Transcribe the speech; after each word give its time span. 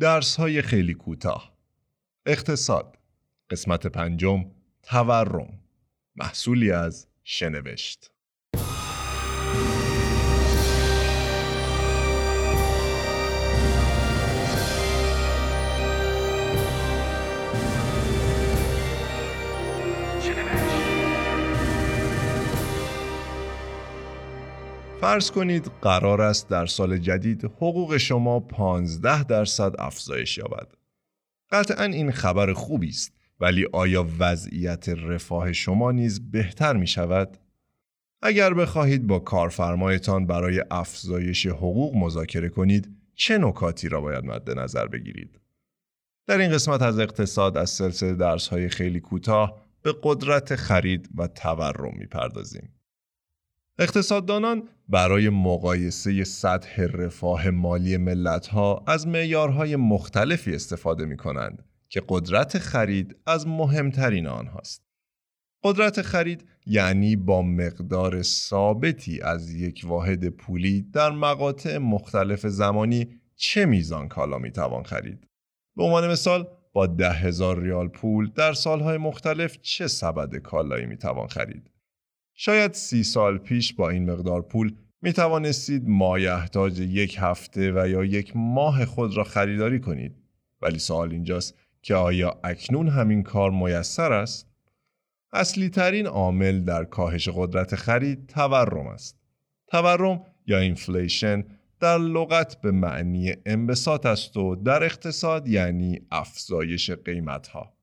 درس 0.00 0.36
های 0.36 0.62
خیلی 0.62 0.94
کوتاه. 0.94 1.56
اقتصاد 2.26 2.98
قسمت 3.50 3.86
پنجم 3.86 4.44
تورم. 4.82 5.58
محصولی 6.16 6.72
از 6.72 7.06
شنوشت. 7.24 8.10
فرض 25.00 25.30
کنید 25.30 25.70
قرار 25.82 26.22
است 26.22 26.48
در 26.48 26.66
سال 26.66 26.98
جدید 26.98 27.44
حقوق 27.44 27.96
شما 27.96 28.40
15 28.40 29.24
درصد 29.24 29.74
افزایش 29.78 30.38
یابد. 30.38 30.74
قطعا 31.50 31.84
این 31.84 32.10
خبر 32.10 32.52
خوبی 32.52 32.88
است 32.88 33.12
ولی 33.40 33.66
آیا 33.72 34.06
وضعیت 34.18 34.88
رفاه 34.88 35.52
شما 35.52 35.92
نیز 35.92 36.30
بهتر 36.30 36.76
می 36.76 36.86
شود؟ 36.86 37.38
اگر 38.22 38.54
بخواهید 38.54 39.06
با 39.06 39.18
کارفرمایتان 39.18 40.26
برای 40.26 40.64
افزایش 40.70 41.46
حقوق 41.46 41.96
مذاکره 41.96 42.48
کنید 42.48 42.88
چه 43.14 43.38
نکاتی 43.38 43.88
را 43.88 44.00
باید 44.00 44.24
مد 44.24 44.58
نظر 44.58 44.86
بگیرید؟ 44.86 45.40
در 46.26 46.38
این 46.38 46.50
قسمت 46.52 46.82
از 46.82 46.98
اقتصاد 46.98 47.56
از 47.56 47.70
سلسله 47.70 48.14
درس 48.14 48.48
های 48.48 48.68
خیلی 48.68 49.00
کوتاه 49.00 49.66
به 49.82 49.94
قدرت 50.02 50.56
خرید 50.56 51.08
و 51.16 51.26
تورم 51.26 51.94
می‌پردازیم. 51.98 52.79
اقتصاددانان 53.80 54.68
برای 54.88 55.28
مقایسه 55.28 56.24
سطح 56.24 56.82
رفاه 56.82 57.50
مالی 57.50 57.96
ملتها 57.96 58.84
از 58.86 59.06
معیارهای 59.06 59.76
مختلفی 59.76 60.54
استفاده 60.54 61.04
می 61.04 61.16
کنند 61.16 61.64
که 61.88 62.02
قدرت 62.08 62.58
خرید 62.58 63.16
از 63.26 63.46
مهمترین 63.46 64.26
آنهاست. 64.26 64.82
قدرت 65.64 66.02
خرید 66.02 66.44
یعنی 66.66 67.16
با 67.16 67.42
مقدار 67.42 68.22
ثابتی 68.22 69.20
از 69.20 69.54
یک 69.54 69.82
واحد 69.86 70.28
پولی 70.28 70.82
در 70.82 71.10
مقاطع 71.10 71.78
مختلف 71.78 72.46
زمانی 72.46 73.20
چه 73.36 73.66
میزان 73.66 74.08
کالا 74.08 74.38
می 74.38 74.50
توان 74.50 74.82
خرید. 74.82 75.26
به 75.76 75.84
عنوان 75.84 76.10
مثال 76.10 76.48
با 76.72 76.86
ده 76.86 77.12
هزار 77.12 77.60
ریال 77.60 77.88
پول 77.88 78.30
در 78.34 78.52
سالهای 78.52 78.98
مختلف 78.98 79.58
چه 79.62 79.86
سبد 79.86 80.36
کالایی 80.36 80.86
می 80.86 80.96
توان 80.96 81.26
خرید. 81.26 81.70
شاید 82.34 82.72
سی 82.72 83.02
سال 83.02 83.38
پیش 83.38 83.74
با 83.74 83.90
این 83.90 84.10
مقدار 84.10 84.42
پول 84.42 84.74
می 85.02 85.12
توانستید 85.12 85.88
مایحتاج 85.88 86.80
یک 86.80 87.16
هفته 87.20 87.72
و 87.72 87.88
یا 87.88 88.04
یک 88.04 88.32
ماه 88.34 88.84
خود 88.84 89.16
را 89.16 89.24
خریداری 89.24 89.80
کنید. 89.80 90.16
ولی 90.62 90.78
سوال 90.78 91.12
اینجاست 91.12 91.54
که 91.82 91.94
آیا 91.94 92.40
اکنون 92.44 92.88
همین 92.88 93.22
کار 93.22 93.50
میسر 93.50 94.12
است؟ 94.12 94.46
اصلی 95.32 95.68
ترین 95.68 96.06
عامل 96.06 96.60
در 96.60 96.84
کاهش 96.84 97.28
قدرت 97.28 97.74
خرید 97.76 98.26
تورم 98.26 98.86
است. 98.86 99.20
تورم 99.66 100.22
یا 100.46 100.58
inflation 100.58 101.44
در 101.80 101.98
لغت 101.98 102.60
به 102.60 102.70
معنی 102.70 103.34
انبساط 103.46 104.06
است 104.06 104.36
و 104.36 104.56
در 104.56 104.84
اقتصاد 104.84 105.48
یعنی 105.48 106.00
افزایش 106.10 106.90
قیمت 106.90 107.46
ها. 107.48 107.79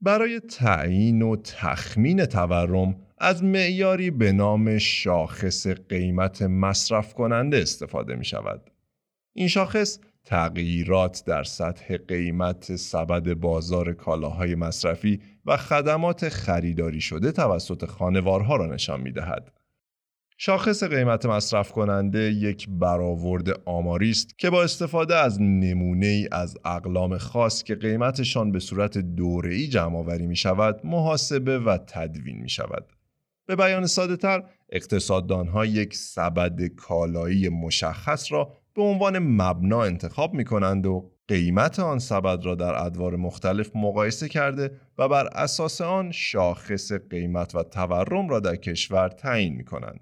برای 0.00 0.40
تعیین 0.40 1.22
و 1.22 1.36
تخمین 1.36 2.24
تورم 2.24 2.96
از 3.18 3.44
معیاری 3.44 4.10
به 4.10 4.32
نام 4.32 4.78
شاخص 4.78 5.66
قیمت 5.66 6.42
مصرف 6.42 7.14
کننده 7.14 7.56
استفاده 7.58 8.14
می 8.14 8.24
شود. 8.24 8.70
این 9.32 9.48
شاخص 9.48 9.98
تغییرات 10.24 11.22
در 11.26 11.42
سطح 11.42 11.96
قیمت 11.96 12.76
سبد 12.76 13.34
بازار 13.34 13.92
کالاهای 13.92 14.54
مصرفی 14.54 15.20
و 15.46 15.56
خدمات 15.56 16.28
خریداری 16.28 17.00
شده 17.00 17.32
توسط 17.32 17.84
خانوارها 17.84 18.56
را 18.56 18.66
نشان 18.66 19.00
می 19.00 19.12
دهد. 19.12 19.52
شاخص 20.38 20.84
قیمت 20.84 21.26
مصرف 21.26 21.72
کننده 21.72 22.18
یک 22.18 22.68
برآورد 22.68 23.60
آماری 23.64 24.10
است 24.10 24.38
که 24.38 24.50
با 24.50 24.62
استفاده 24.62 25.16
از 25.16 25.40
نمونه 25.40 26.06
ای 26.06 26.28
از 26.32 26.58
اقلام 26.64 27.18
خاص 27.18 27.62
که 27.62 27.74
قیمتشان 27.74 28.52
به 28.52 28.58
صورت 28.58 28.98
دوره‌ای 28.98 29.68
جمع 29.68 29.98
آوری 29.98 30.26
می 30.26 30.36
شود 30.36 30.80
محاسبه 30.84 31.58
و 31.58 31.78
تدوین 31.86 32.36
می 32.36 32.48
شود. 32.48 32.86
به 33.46 33.56
بیان 33.56 33.86
ساده 33.86 34.16
تر 34.16 34.42
یک 35.66 35.94
سبد 35.94 36.66
کالایی 36.66 37.48
مشخص 37.48 38.32
را 38.32 38.52
به 38.74 38.82
عنوان 38.82 39.18
مبنا 39.18 39.82
انتخاب 39.82 40.34
می 40.34 40.44
کنند 40.44 40.86
و 40.86 41.10
قیمت 41.28 41.80
آن 41.80 41.98
سبد 41.98 42.44
را 42.44 42.54
در 42.54 42.84
ادوار 42.84 43.16
مختلف 43.16 43.70
مقایسه 43.74 44.28
کرده 44.28 44.70
و 44.98 45.08
بر 45.08 45.26
اساس 45.26 45.80
آن 45.80 46.12
شاخص 46.12 46.92
قیمت 46.92 47.54
و 47.54 47.62
تورم 47.62 48.28
را 48.28 48.40
در 48.40 48.56
کشور 48.56 49.08
تعیین 49.08 49.54
می 49.54 49.64
کنند. 49.64 50.00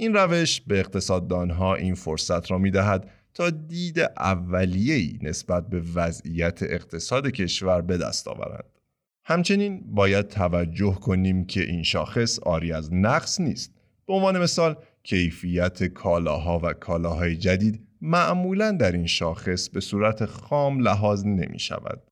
این 0.00 0.14
روش 0.14 0.60
به 0.60 0.78
اقتصاددانها 0.78 1.74
این 1.74 1.94
فرصت 1.94 2.50
را 2.50 2.58
می 2.58 2.70
دهد 2.70 3.10
تا 3.34 3.50
دید 3.50 4.00
اولیه‌ای 4.00 5.18
نسبت 5.22 5.68
به 5.68 5.82
وضعیت 5.94 6.62
اقتصاد 6.62 7.30
کشور 7.30 7.80
به 7.80 7.98
دست 7.98 8.28
آورند. 8.28 8.64
همچنین 9.24 9.94
باید 9.94 10.28
توجه 10.28 10.94
کنیم 10.94 11.44
که 11.44 11.60
این 11.60 11.82
شاخص 11.82 12.38
آری 12.38 12.72
از 12.72 12.92
نقص 12.92 13.40
نیست. 13.40 13.74
به 14.06 14.12
عنوان 14.12 14.42
مثال 14.42 14.76
کیفیت 15.02 15.84
کالاها 15.84 16.58
و 16.58 16.72
کالاهای 16.72 17.36
جدید 17.36 17.86
معمولا 18.00 18.70
در 18.70 18.92
این 18.92 19.06
شاخص 19.06 19.68
به 19.68 19.80
صورت 19.80 20.24
خام 20.24 20.80
لحاظ 20.80 21.26
نمی 21.26 21.58
شود. 21.58 22.02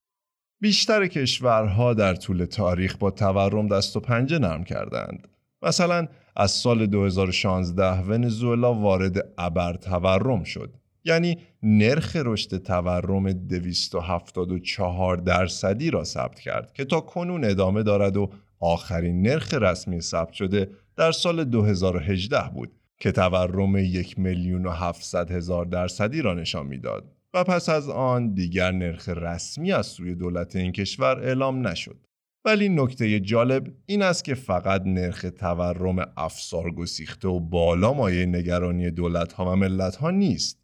بیشتر 0.61 1.07
کشورها 1.07 1.95
در 1.95 2.15
طول 2.15 2.45
تاریخ 2.45 2.97
با 2.97 3.11
تورم 3.11 3.69
دست 3.69 3.97
و 3.97 4.01
پنجه 4.01 4.39
نرم 4.39 4.65
کردند. 4.65 5.29
مثلا 5.63 6.07
از 6.37 6.51
سال 6.51 6.87
2016 6.87 8.01
ونزوئلا 8.01 8.75
وارد 8.75 9.33
ابر 9.39 9.75
تورم 9.75 10.45
شد. 10.45 10.75
یعنی 11.05 11.39
نرخ 11.63 12.17
رشد 12.17 12.63
تورم 12.63 13.33
274 13.33 15.17
درصدی 15.17 15.91
را 15.91 16.05
ثبت 16.05 16.41
کرد 16.41 16.73
که 16.73 16.85
تا 16.85 17.01
کنون 17.01 17.45
ادامه 17.45 17.83
دارد 17.83 18.17
و 18.17 18.31
آخرین 18.61 19.23
نرخ 19.23 19.55
رسمی 19.55 20.01
ثبت 20.01 20.33
شده 20.33 20.71
در 20.97 21.13
سال 21.13 21.45
2018 21.45 22.51
بود 22.55 22.73
که 23.01 23.13
تورم 23.13 23.77
یک 23.77 24.19
میلیون 24.19 24.67
و 24.67 24.71
هفتصد 24.71 25.31
هزار 25.31 25.65
درصدی 25.65 26.23
را 26.23 26.35
نشان 26.35 26.67
می‌داد 26.67 27.05
و 27.35 27.45
پس 27.45 27.69
از 27.69 27.89
آن 27.89 28.35
دیگر 28.35 28.71
نرخ 28.71 29.09
رسمی 29.09 29.73
از 29.73 29.87
سوی 29.87 30.15
دولت 30.15 30.57
این 30.57 30.73
کشور 30.73 31.21
اعلام 31.21 31.69
نشد. 31.69 31.97
ولی 32.45 32.69
نکته 32.69 33.21
جالب 33.21 33.75
این 33.87 34.03
است 34.03 34.25
که 34.25 34.35
فقط 34.35 34.83
نرخ 34.87 35.27
تورم 35.39 36.13
افسار 36.17 36.71
گسیخته 36.71 37.29
و 37.29 37.41
بالا 37.41 37.93
مایه 37.93 38.27
نگرانی 38.27 38.91
دولت 38.91 39.33
ها 39.33 39.53
و 39.53 39.57
ملت 39.57 39.97
ها 39.97 40.11
نیست. 40.11 40.59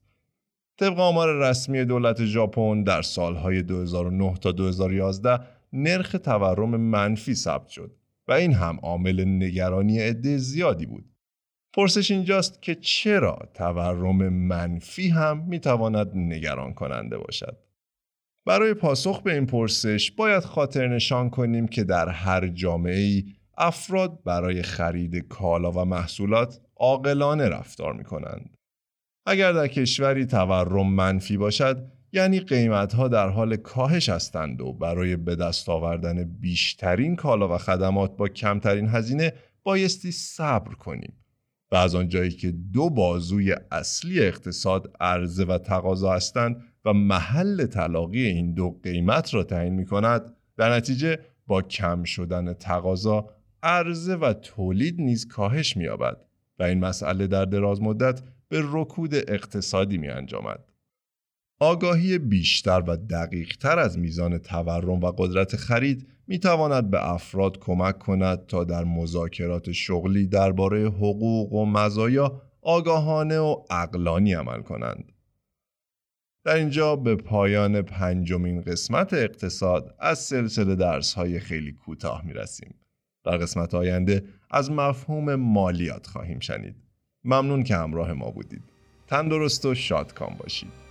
طبق 0.78 0.98
آمار 0.98 1.38
رسمی 1.38 1.84
دولت 1.84 2.24
ژاپن 2.24 2.82
در 2.82 3.02
سالهای 3.02 3.62
2009 3.62 4.34
تا 4.34 4.52
2011 4.52 5.40
نرخ 5.72 6.16
تورم 6.24 6.76
منفی 6.76 7.34
ثبت 7.34 7.68
شد 7.68 7.96
و 8.28 8.32
این 8.32 8.52
هم 8.52 8.78
عامل 8.82 9.24
نگرانی 9.24 9.98
عده 9.98 10.36
زیادی 10.36 10.86
بود. 10.86 11.04
پرسش 11.72 12.10
اینجاست 12.10 12.62
که 12.62 12.74
چرا 12.74 13.38
تورم 13.54 14.28
منفی 14.28 15.08
هم 15.08 15.44
می‌تواند 15.48 16.16
نگران 16.16 16.74
کننده 16.74 17.18
باشد؟ 17.18 17.56
برای 18.46 18.74
پاسخ 18.74 19.22
به 19.22 19.34
این 19.34 19.46
پرسش 19.46 20.10
باید 20.10 20.44
خاطر 20.44 20.88
نشان 20.88 21.30
کنیم 21.30 21.68
که 21.68 21.84
در 21.84 22.08
هر 22.08 22.48
جامعه 22.48 22.98
ای 22.98 23.24
افراد 23.58 24.24
برای 24.24 24.62
خرید 24.62 25.16
کالا 25.16 25.70
و 25.70 25.84
محصولات 25.84 26.60
عاقلانه 26.76 27.48
رفتار 27.48 27.92
می 27.92 28.04
کنند. 28.04 28.56
اگر 29.26 29.52
در 29.52 29.68
کشوری 29.68 30.26
تورم 30.26 30.94
منفی 30.94 31.36
باشد 31.36 31.92
یعنی 32.12 32.40
قیمتها 32.40 33.08
در 33.08 33.28
حال 33.28 33.56
کاهش 33.56 34.08
هستند 34.08 34.60
و 34.60 34.72
برای 34.72 35.16
به 35.16 35.36
دست 35.36 35.68
آوردن 35.68 36.24
بیشترین 36.24 37.16
کالا 37.16 37.54
و 37.54 37.58
خدمات 37.58 38.16
با 38.16 38.28
کمترین 38.28 38.88
هزینه 38.88 39.32
بایستی 39.62 40.12
صبر 40.12 40.74
کنیم 40.74 41.12
و 41.72 41.76
از 41.76 41.94
آنجایی 41.94 42.30
که 42.30 42.50
دو 42.50 42.90
بازوی 42.90 43.56
اصلی 43.70 44.20
اقتصاد 44.20 44.96
عرضه 45.00 45.44
و 45.44 45.58
تقاضا 45.58 46.12
هستند 46.12 46.73
و 46.84 46.92
محل 46.92 47.66
تلاقی 47.66 48.26
این 48.26 48.54
دو 48.54 48.80
قیمت 48.82 49.34
را 49.34 49.44
تعیین 49.44 49.74
می 49.74 49.86
کند 49.86 50.36
در 50.56 50.72
نتیجه 50.72 51.18
با 51.46 51.62
کم 51.62 52.04
شدن 52.04 52.52
تقاضا 52.52 53.30
عرضه 53.62 54.16
و 54.16 54.32
تولید 54.32 55.00
نیز 55.00 55.28
کاهش 55.28 55.76
می 55.76 55.86
و 56.58 56.62
این 56.62 56.78
مسئله 56.78 57.26
در 57.26 57.44
دراز 57.44 57.82
مدت 57.82 58.22
به 58.48 58.62
رکود 58.72 59.14
اقتصادی 59.14 59.98
می 59.98 60.08
انجامد. 60.08 60.64
آگاهی 61.60 62.18
بیشتر 62.18 62.82
و 62.86 62.96
دقیقتر 62.96 63.78
از 63.78 63.98
میزان 63.98 64.38
تورم 64.38 65.04
و 65.04 65.12
قدرت 65.18 65.56
خرید 65.56 66.08
می 66.26 66.38
تواند 66.38 66.90
به 66.90 67.12
افراد 67.12 67.58
کمک 67.58 67.98
کند 67.98 68.46
تا 68.46 68.64
در 68.64 68.84
مذاکرات 68.84 69.72
شغلی 69.72 70.26
درباره 70.26 70.88
حقوق 70.88 71.52
و 71.52 71.66
مزایا 71.66 72.42
آگاهانه 72.62 73.38
و 73.38 73.64
اقلانی 73.70 74.32
عمل 74.32 74.62
کنند. 74.62 75.13
در 76.44 76.54
اینجا 76.54 76.96
به 76.96 77.16
پایان 77.16 77.82
پنجمین 77.82 78.60
قسمت 78.60 79.12
اقتصاد 79.12 79.94
از 79.98 80.18
سلسله 80.18 80.74
درس 80.74 81.14
های 81.14 81.40
خیلی 81.40 81.72
کوتاه 81.72 82.26
می 82.26 82.32
رسیم. 82.32 82.74
در 83.24 83.36
قسمت 83.36 83.74
آینده 83.74 84.24
از 84.50 84.70
مفهوم 84.70 85.34
مالیات 85.34 86.06
خواهیم 86.06 86.40
شنید. 86.40 86.76
ممنون 87.24 87.62
که 87.62 87.76
همراه 87.76 88.12
ما 88.12 88.30
بودید. 88.30 88.62
تندرست 89.06 89.66
و 89.66 89.74
شادکام 89.74 90.36
باشید. 90.38 90.84